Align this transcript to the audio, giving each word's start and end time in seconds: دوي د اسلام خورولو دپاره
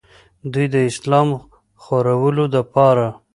دوي 0.51 0.65
د 0.73 0.75
اسلام 0.89 1.29
خورولو 1.83 2.43
دپاره 2.55 3.05